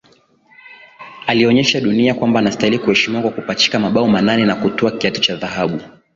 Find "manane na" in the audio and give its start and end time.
4.07-4.55